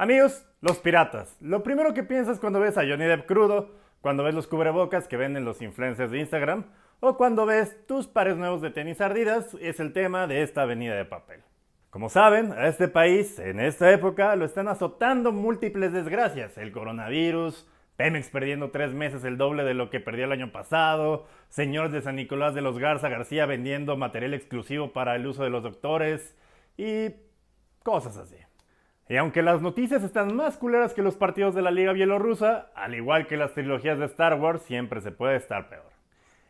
[0.00, 1.36] Amigos, los piratas.
[1.42, 3.68] Lo primero que piensas cuando ves a Johnny Depp crudo,
[4.00, 6.64] cuando ves los cubrebocas que venden los influencers de Instagram,
[7.00, 10.94] o cuando ves tus pares nuevos de tenis ardidas, es el tema de esta avenida
[10.94, 11.42] de papel.
[11.90, 16.56] Como saben, a este país, en esta época, lo están azotando múltiples desgracias.
[16.56, 21.26] El coronavirus, Pemex perdiendo tres meses el doble de lo que perdió el año pasado,
[21.50, 25.50] señores de San Nicolás de los Garza García vendiendo material exclusivo para el uso de
[25.50, 26.34] los doctores
[26.78, 27.10] y
[27.82, 28.36] cosas así.
[29.10, 32.94] Y aunque las noticias están más culeras que los partidos de la Liga Bielorrusa, al
[32.94, 35.90] igual que las trilogías de Star Wars, siempre se puede estar peor.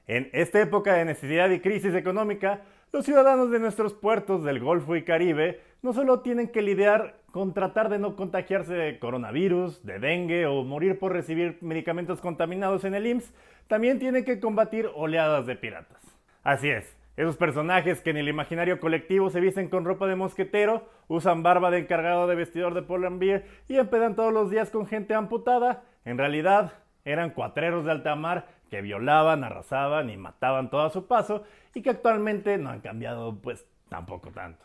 [0.07, 2.61] En esta época de necesidad y crisis económica,
[2.93, 7.55] los ciudadanos de nuestros puertos del Golfo y Caribe no solo tienen que lidiar con
[7.55, 12.95] tratar de no contagiarse de coronavirus, de dengue o morir por recibir medicamentos contaminados en
[12.95, 13.33] el IMSS,
[13.69, 16.03] también tienen que combatir oleadas de piratas.
[16.43, 20.89] Así es, esos personajes que en el imaginario colectivo se visten con ropa de mosquetero,
[21.09, 22.81] usan barba de encargado de vestidor de
[23.19, 26.73] Beer y empedan todos los días con gente amputada, en realidad
[27.05, 31.43] eran cuatreros de alta mar que violaban, arrasaban y mataban todo a su paso
[31.75, 34.65] y que actualmente no han cambiado pues tampoco tanto.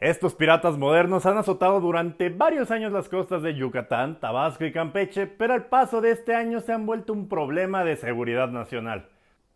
[0.00, 5.26] Estos piratas modernos han azotado durante varios años las costas de Yucatán, Tabasco y Campeche,
[5.26, 9.08] pero al paso de este año se han vuelto un problema de seguridad nacional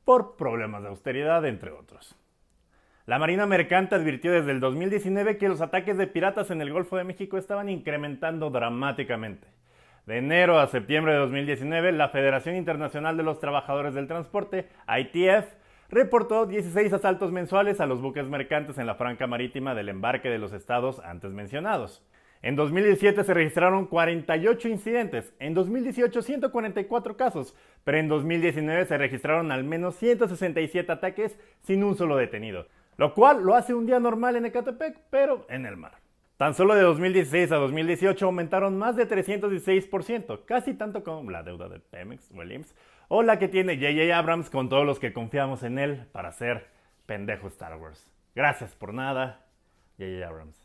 [0.05, 2.17] por problemas de austeridad, entre otros.
[3.07, 6.97] La Marina Mercante advirtió desde el 2019 que los ataques de piratas en el Golfo
[6.97, 9.49] de México estaban incrementando dramáticamente.
[10.07, 15.47] De enero a septiembre de 2019, la Federación Internacional de los Trabajadores del Transporte, ITF,
[15.89, 20.39] reportó 16 asaltos mensuales a los buques mercantes en la franca marítima del embarque de
[20.39, 22.03] los estados antes mencionados.
[22.43, 27.55] En 2017 se registraron 48 incidentes, en 2018 144 casos,
[27.85, 33.45] pero en 2019 se registraron al menos 167 ataques sin un solo detenido, lo cual
[33.45, 36.03] lo hace un día normal en Ecatepec, pero en el mar.
[36.37, 41.69] Tan solo de 2016 a 2018 aumentaron más de 316%, casi tanto como la deuda
[41.69, 42.43] de Pemex o
[43.07, 44.19] o la que tiene J.J.
[44.19, 46.67] Abrams con todos los que confiamos en él para hacer
[47.07, 48.11] pendejo Star Wars.
[48.35, 49.47] Gracias por nada,
[49.99, 50.27] J.J.
[50.27, 50.62] Abrams.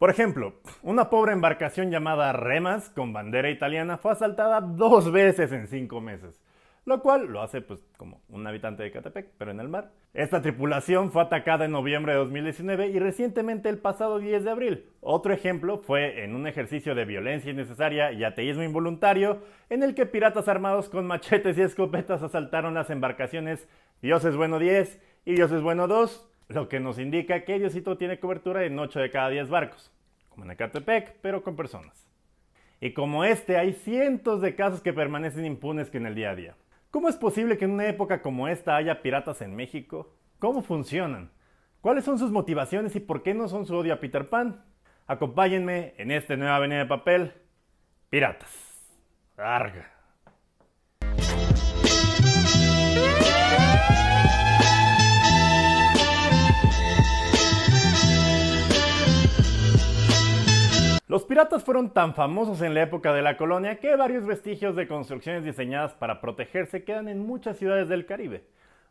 [0.00, 5.66] Por ejemplo, una pobre embarcación llamada Remas con bandera italiana fue asaltada dos veces en
[5.66, 6.40] cinco meses,
[6.86, 9.90] lo cual lo hace pues como un habitante de Catepec, pero en el mar.
[10.14, 14.86] Esta tripulación fue atacada en noviembre de 2019 y recientemente el pasado 10 de abril.
[15.02, 20.06] Otro ejemplo fue en un ejercicio de violencia innecesaria y ateísmo involuntario, en el que
[20.06, 23.68] piratas armados con machetes y escopetas asaltaron las embarcaciones
[24.00, 27.96] Dios es bueno 10 y Dios es bueno 2, lo que nos indica que Diosito
[27.96, 29.92] tiene cobertura en 8 de cada 10 barcos,
[30.28, 32.08] como en Ecatepec, pero con personas.
[32.80, 36.34] Y como este, hay cientos de casos que permanecen impunes que en el día a
[36.34, 36.56] día.
[36.90, 40.12] ¿Cómo es posible que en una época como esta haya piratas en México?
[40.38, 41.30] ¿Cómo funcionan?
[41.80, 44.64] ¿Cuáles son sus motivaciones y por qué no son su odio a Peter Pan?
[45.06, 47.32] Acompáñenme en esta nueva avenida de papel.
[48.08, 48.50] Piratas.
[49.36, 49.99] Larga.
[61.30, 65.44] Piratas fueron tan famosos en la época de la colonia que varios vestigios de construcciones
[65.44, 68.42] diseñadas para protegerse quedan en muchas ciudades del Caribe.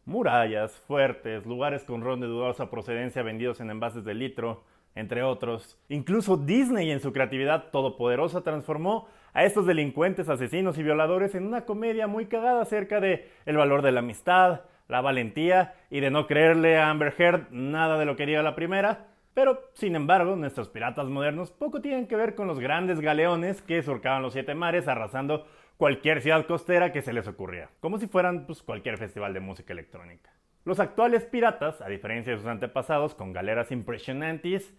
[0.06, 4.64] Murallas, fuertes, lugares con ron de dudosa procedencia vendidos en envases de litro,
[4.96, 5.78] entre otros.
[5.90, 11.66] Incluso Disney en su creatividad todopoderosa transformó a estos delincuentes, asesinos y violadores en una
[11.66, 16.26] comedia muy cagada acerca de el valor de la amistad, la valentía y de no
[16.26, 20.70] creerle a Amber Heard nada de lo que diga la primera, pero, sin embargo, nuestros
[20.70, 24.88] piratas modernos poco tienen que ver con los grandes galeones que surcaban los siete mares
[24.88, 25.46] arrasando
[25.78, 29.72] cualquier ciudad costera que se les ocurría, como si fueran pues, cualquier festival de música
[29.72, 30.32] electrónica.
[30.66, 34.74] Los actuales piratas, a diferencia de sus antepasados con galeras impresionantes,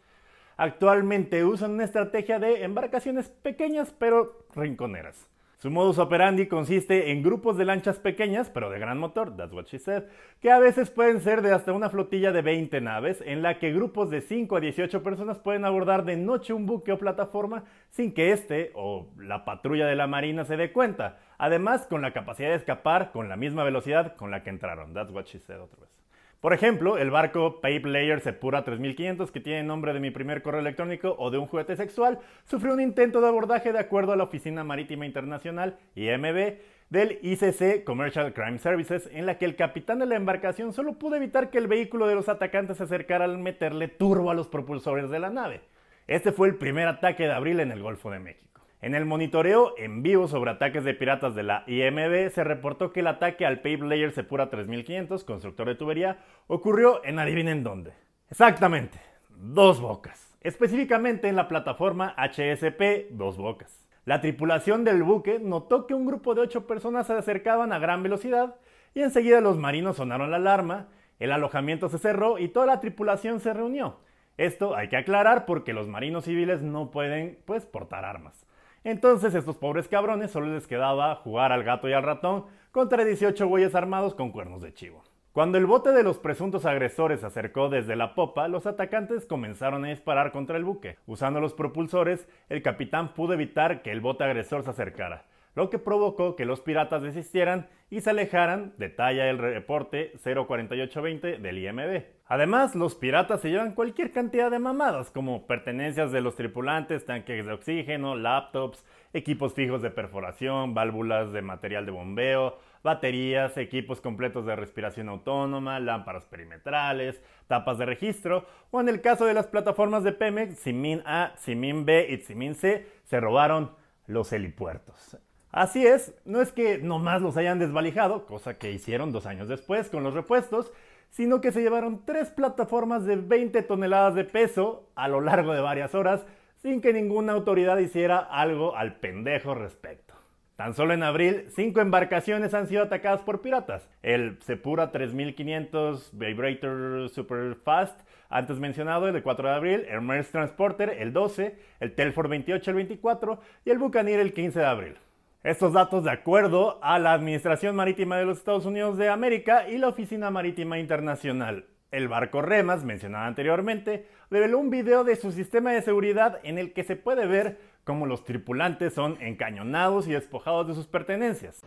[0.56, 5.26] actualmente usan una estrategia de embarcaciones pequeñas pero rinconeras.
[5.60, 9.66] Su modus operandi consiste en grupos de lanchas pequeñas, pero de gran motor, that's what
[9.66, 10.04] she said,
[10.40, 13.70] que a veces pueden ser de hasta una flotilla de 20 naves, en la que
[13.70, 18.14] grupos de 5 a 18 personas pueden abordar de noche un buque o plataforma sin
[18.14, 21.18] que éste o la patrulla de la marina se dé cuenta.
[21.36, 24.94] Además, con la capacidad de escapar con la misma velocidad con la que entraron.
[24.94, 25.99] That's what she said otra vez.
[26.40, 30.60] Por ejemplo, el barco Pape Layer Sepura 3500, que tiene nombre de mi primer correo
[30.60, 34.24] electrónico o de un juguete sexual, sufrió un intento de abordaje de acuerdo a la
[34.24, 36.56] Oficina Marítima Internacional, IMB,
[36.88, 41.16] del ICC Commercial Crime Services, en la que el capitán de la embarcación solo pudo
[41.16, 45.10] evitar que el vehículo de los atacantes se acercara al meterle turbo a los propulsores
[45.10, 45.60] de la nave.
[46.06, 48.49] Este fue el primer ataque de abril en el Golfo de México.
[48.82, 53.00] En el monitoreo en vivo sobre ataques de piratas de la IMB se reportó que
[53.00, 57.92] el ataque al Pave Layer Sepura 3500, constructor de tubería, ocurrió en adivinen dónde.
[58.30, 58.98] Exactamente,
[59.28, 60.34] dos bocas.
[60.40, 63.86] específicamente en la plataforma HSP Dos Bocas.
[64.06, 68.02] La tripulación del buque notó que un grupo de ocho personas se acercaban a gran
[68.02, 68.56] velocidad
[68.94, 70.88] y enseguida los marinos sonaron la alarma,
[71.18, 73.98] el alojamiento se cerró y toda la tripulación se reunió.
[74.38, 78.46] Esto hay que aclarar porque los marinos civiles no pueden, pues, portar armas.
[78.84, 83.46] Entonces estos pobres cabrones solo les quedaba jugar al gato y al ratón contra 18
[83.46, 85.02] güeyes armados con cuernos de chivo.
[85.32, 89.84] Cuando el bote de los presuntos agresores se acercó desde la popa, los atacantes comenzaron
[89.84, 90.96] a disparar contra el buque.
[91.06, 95.24] Usando los propulsores, el capitán pudo evitar que el bote agresor se acercara
[95.54, 101.58] lo que provocó que los piratas desistieran y se alejaran, detalla el reporte 04820 del
[101.58, 102.04] IMB.
[102.26, 107.44] Además, los piratas se llevan cualquier cantidad de mamadas, como pertenencias de los tripulantes, tanques
[107.44, 114.46] de oxígeno, laptops, equipos fijos de perforación, válvulas de material de bombeo, baterías, equipos completos
[114.46, 120.04] de respiración autónoma, lámparas perimetrales, tapas de registro, o en el caso de las plataformas
[120.04, 123.72] de Pemex, Simin A, Simin B y Simin C, se robaron
[124.06, 125.18] los helipuertos.
[125.52, 129.88] Así es, no es que nomás los hayan desvalijado, cosa que hicieron dos años después
[129.88, 130.72] con los repuestos,
[131.10, 135.60] sino que se llevaron tres plataformas de 20 toneladas de peso a lo largo de
[135.60, 136.24] varias horas
[136.62, 140.14] sin que ninguna autoridad hiciera algo al pendejo respecto.
[140.54, 143.88] Tan solo en abril, cinco embarcaciones han sido atacadas por piratas.
[144.02, 147.98] El Sepura 3500 Vibrator Superfast,
[148.28, 152.76] antes mencionado, el 4 de abril, el Merce Transporter el 12, el Telford 28 el
[152.76, 154.96] 24 y el Buccaneer el 15 de abril.
[155.42, 159.78] Estos datos de acuerdo a la Administración Marítima de los Estados Unidos de América y
[159.78, 161.64] la Oficina Marítima Internacional.
[161.90, 166.74] El barco Remas, mencionado anteriormente, reveló un video de su sistema de seguridad en el
[166.74, 171.62] que se puede ver cómo los tripulantes son encañonados y despojados de sus pertenencias.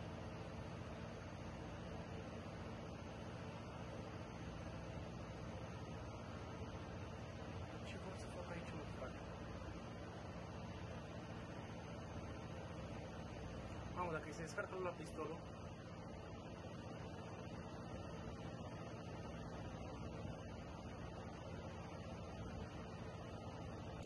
[13.95, 15.35] Vamos, a que se descarta la pistola.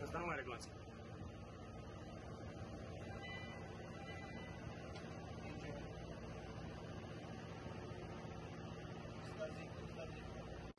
[0.04, 0.70] Está no arreglanza.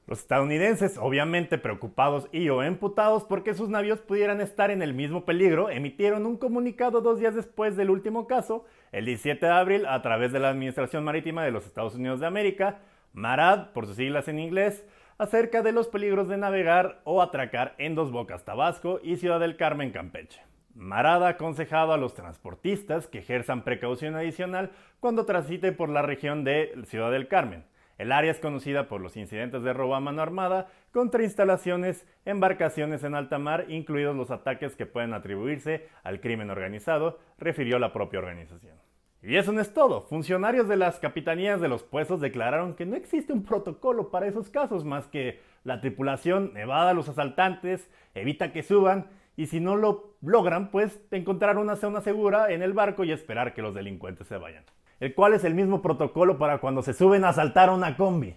[0.09, 5.27] Los estadounidenses, obviamente preocupados y o emputados porque sus navíos pudieran estar en el mismo
[5.27, 10.01] peligro, emitieron un comunicado dos días después del último caso, el 17 de abril, a
[10.01, 12.79] través de la Administración Marítima de los Estados Unidos de América,
[13.13, 14.83] MARAD, por sus siglas en inglés,
[15.19, 19.59] acerca de los peligros de navegar o atracar en Dos Bocas, Tabasco y Ciudad del
[19.59, 20.41] Carmen, Campeche.
[20.75, 24.71] Marad ha aconsejado a los transportistas que ejerzan precaución adicional
[25.01, 27.65] cuando transiten por la región de Ciudad del Carmen.
[27.99, 33.03] El área es conocida por los incidentes de robo a mano armada contra instalaciones, embarcaciones
[33.03, 38.21] en alta mar, incluidos los ataques que pueden atribuirse al crimen organizado, refirió la propia
[38.21, 38.79] organización.
[39.21, 40.03] Y eso no es todo.
[40.03, 44.49] Funcionarios de las capitanías de los puestos declararon que no existe un protocolo para esos
[44.49, 49.75] casos más que la tripulación evada a los asaltantes, evita que suban y si no
[49.75, 54.29] lo logran, pues encontrar una zona segura en el barco y esperar que los delincuentes
[54.29, 54.65] se vayan
[55.01, 58.37] el cual es el mismo protocolo para cuando se suben a asaltar a una combi.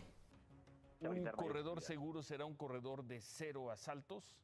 [1.01, 4.37] ¿Un corredor seguro será un corredor de cero asaltos?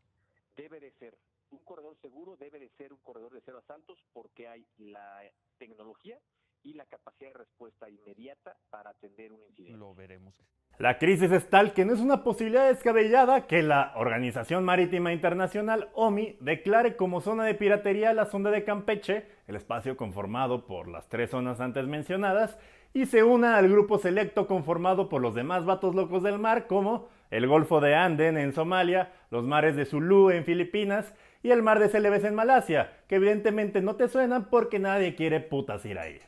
[0.55, 1.17] Debe de ser.
[1.51, 5.21] Un corredor seguro debe de ser un corredor de cero asaltos porque hay la
[5.57, 6.19] tecnología
[6.67, 9.77] y la capacidad de respuesta inmediata para atender un incidente.
[9.77, 10.35] Lo veremos.
[10.77, 15.89] La crisis es tal que no es una posibilidad descabellada que la Organización Marítima Internacional,
[15.93, 21.07] OMI, declare como zona de piratería la sonda de Campeche, el espacio conformado por las
[21.07, 22.59] tres zonas antes mencionadas,
[22.93, 27.07] y se una al grupo selecto conformado por los demás vatos locos del mar, como
[27.31, 31.79] el Golfo de Anden en Somalia, los mares de Sulu en Filipinas y el mar
[31.79, 36.19] de Celebes en Malasia, que evidentemente no te suenan porque nadie quiere putas ir ahí.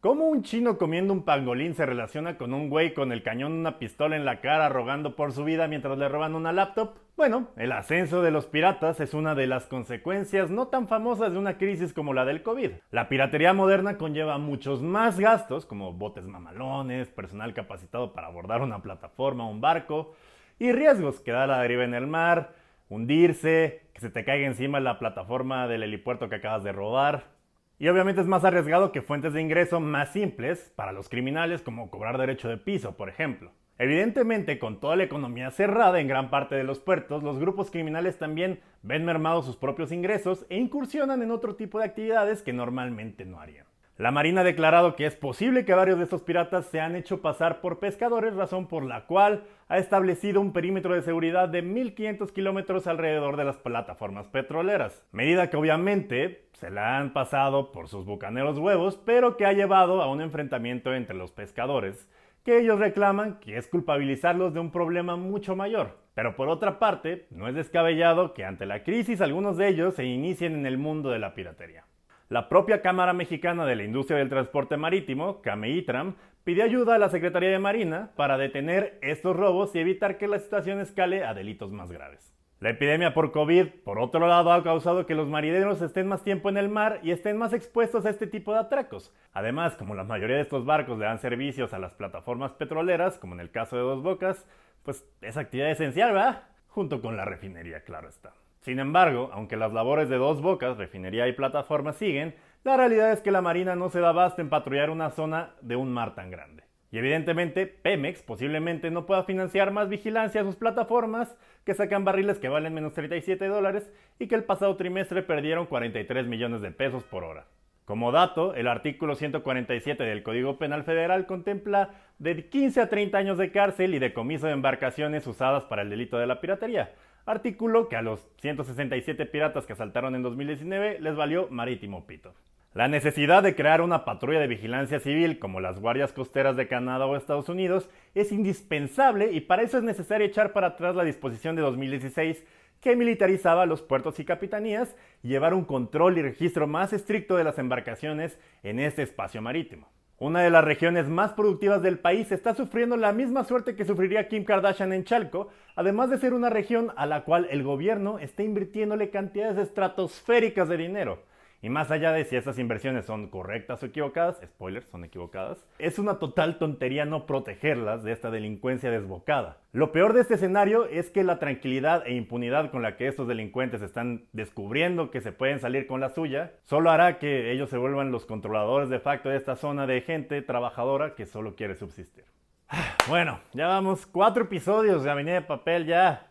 [0.00, 3.58] ¿Cómo un chino comiendo un pangolín se relaciona con un güey con el cañón de
[3.58, 6.98] una pistola en la cara rogando por su vida mientras le roban una laptop?
[7.16, 11.38] Bueno, el ascenso de los piratas es una de las consecuencias no tan famosas de
[11.38, 12.70] una crisis como la del COVID.
[12.92, 18.80] La piratería moderna conlleva muchos más gastos, como botes mamalones, personal capacitado para abordar una
[18.80, 20.14] plataforma o un barco,
[20.60, 22.54] y riesgos, quedar a la deriva en el mar,
[22.88, 27.36] hundirse, que se te caiga encima la plataforma del helipuerto que acabas de robar,
[27.78, 31.90] y obviamente es más arriesgado que fuentes de ingreso más simples para los criminales como
[31.90, 33.52] cobrar derecho de piso, por ejemplo.
[33.78, 38.18] Evidentemente, con toda la economía cerrada en gran parte de los puertos, los grupos criminales
[38.18, 43.24] también ven mermados sus propios ingresos e incursionan en otro tipo de actividades que normalmente
[43.24, 43.67] no harían.
[43.98, 47.20] La Marina ha declarado que es posible que varios de estos piratas se han hecho
[47.20, 52.30] pasar por pescadores, razón por la cual ha establecido un perímetro de seguridad de 1.500
[52.30, 55.04] kilómetros alrededor de las plataformas petroleras.
[55.10, 60.00] Medida que obviamente se la han pasado por sus bucaneros huevos, pero que ha llevado
[60.00, 62.08] a un enfrentamiento entre los pescadores,
[62.44, 65.98] que ellos reclaman que es culpabilizarlos de un problema mucho mayor.
[66.14, 70.04] Pero por otra parte, no es descabellado que ante la crisis algunos de ellos se
[70.04, 71.87] inicien en el mundo de la piratería.
[72.28, 77.08] La propia Cámara Mexicana de la Industria del Transporte Marítimo, CAMEITRAM, pidió ayuda a la
[77.08, 81.72] Secretaría de Marina para detener estos robos y evitar que la situación escale a delitos
[81.72, 82.36] más graves.
[82.60, 86.50] La epidemia por COVID, por otro lado, ha causado que los marineros estén más tiempo
[86.50, 89.14] en el mar y estén más expuestos a este tipo de atracos.
[89.32, 93.32] Además, como la mayoría de estos barcos le dan servicios a las plataformas petroleras, como
[93.36, 94.46] en el caso de Dos Bocas,
[94.82, 96.42] pues es actividad esencial, ¿verdad?
[96.66, 98.34] Junto con la refinería, claro está.
[98.68, 102.34] Sin embargo, aunque las labores de dos bocas, refinería y plataforma siguen,
[102.64, 105.74] la realidad es que la Marina no se da basta en patrullar una zona de
[105.74, 106.64] un mar tan grande.
[106.92, 111.34] Y evidentemente, Pemex posiblemente no pueda financiar más vigilancia a sus plataformas
[111.64, 116.26] que sacan barriles que valen menos 37 dólares y que el pasado trimestre perdieron 43
[116.26, 117.46] millones de pesos por hora.
[117.86, 123.38] Como dato, el artículo 147 del Código Penal Federal contempla de 15 a 30 años
[123.38, 126.92] de cárcel y decomiso de embarcaciones usadas para el delito de la piratería,
[127.28, 132.34] artículo que a los 167 piratas que asaltaron en 2019 les valió marítimo pito.
[132.74, 137.06] La necesidad de crear una patrulla de vigilancia civil como las guardias costeras de Canadá
[137.06, 141.56] o Estados Unidos es indispensable y para eso es necesario echar para atrás la disposición
[141.56, 142.44] de 2016
[142.80, 147.44] que militarizaba los puertos y capitanías y llevar un control y registro más estricto de
[147.44, 149.88] las embarcaciones en este espacio marítimo.
[150.20, 154.26] Una de las regiones más productivas del país está sufriendo la misma suerte que sufriría
[154.26, 155.46] Kim Kardashian en Chalco,
[155.76, 160.76] además de ser una región a la cual el gobierno está invirtiéndole cantidades estratosféricas de
[160.76, 161.22] dinero.
[161.60, 165.98] Y más allá de si esas inversiones son correctas o equivocadas, spoilers, son equivocadas, es
[165.98, 169.56] una total tontería no protegerlas de esta delincuencia desbocada.
[169.72, 173.26] Lo peor de este escenario es que la tranquilidad e impunidad con la que estos
[173.26, 177.76] delincuentes están descubriendo que se pueden salir con la suya, solo hará que ellos se
[177.76, 182.24] vuelvan los controladores de facto de esta zona de gente trabajadora que solo quiere subsistir.
[183.08, 186.26] Bueno, ya vamos cuatro episodios de Avenida de Papel ya.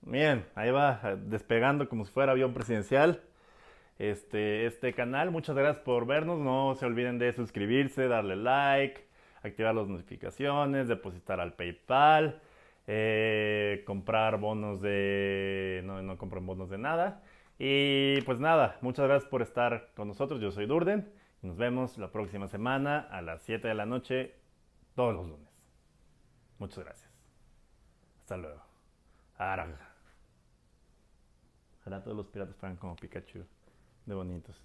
[0.00, 3.20] Bien, ahí va despegando como si fuera avión presidencial
[3.98, 5.30] este, este canal.
[5.30, 6.38] Muchas gracias por vernos.
[6.38, 9.06] No se olviden de suscribirse, darle like,
[9.42, 12.40] activar las notificaciones, depositar al PayPal,
[12.86, 15.82] eh, comprar bonos de...
[15.84, 17.22] No, no compren bonos de nada.
[17.58, 20.40] Y pues nada, muchas gracias por estar con nosotros.
[20.40, 21.12] Yo soy Durden.
[21.42, 24.34] Y nos vemos la próxima semana a las 7 de la noche,
[24.94, 25.48] todos los lunes.
[26.58, 27.10] Muchas gracias.
[28.20, 28.62] Hasta luego.
[31.80, 33.46] Ojalá todos los piratas fueran como Pikachu
[34.08, 34.56] de bonitos.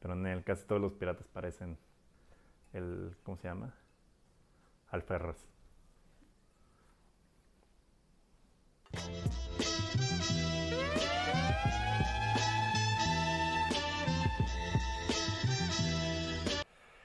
[0.00, 1.78] Pero en él casi todos los piratas parecen
[2.72, 3.74] el, ¿cómo se llama?
[4.90, 5.46] Alferras.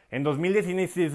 [0.09, 1.13] En 2016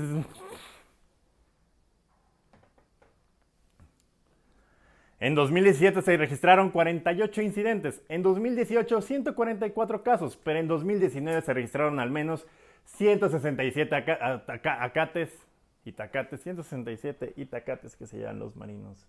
[5.22, 12.00] En 2017 se registraron 48 incidentes, en 2018 144 casos, pero en 2019 se registraron
[12.00, 12.44] al menos
[12.86, 15.46] 167 acates
[15.84, 19.06] y tacates, 167 itacates que se llevan los marinos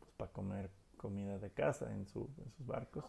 [0.00, 3.04] pues, para comer comida de casa en, en sus barcos.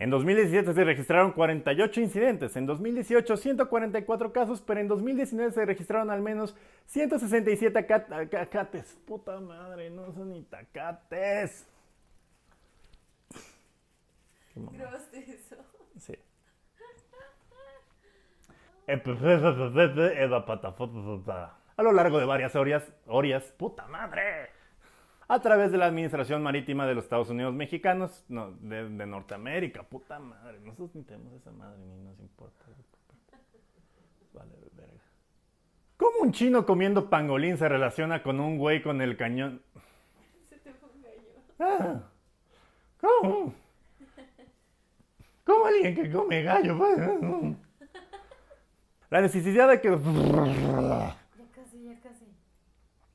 [0.00, 6.10] En 2017 se registraron 48 incidentes, en 2018 144 casos, pero en 2019 se registraron
[6.10, 8.98] al menos 167 acates.
[9.06, 11.68] Puta madre, no son ni tacates.
[14.54, 15.56] ¿Grabaste eso?
[15.98, 16.14] Sí.
[21.76, 24.59] A lo largo de varias horas, horas, puta madre
[25.30, 30.18] a través de la Administración Marítima de los Estados Unidos Mexicanos, no, de, Norteamérica, puta
[30.18, 32.64] madre, nosotros ni tenemos esa madre ni nos importa.
[34.32, 34.92] Vale, verga.
[35.96, 39.62] ¿Cómo un chino comiendo pangolín se relaciona con un güey con el cañón?
[40.48, 41.22] Se te fue un gallo.
[41.60, 42.00] Ah,
[43.00, 43.54] ¿Cómo?
[45.44, 46.76] ¿Cómo alguien que come gallo?
[49.10, 49.96] La necesidad de que...